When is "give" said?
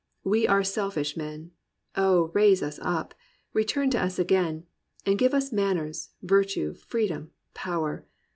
5.19-5.31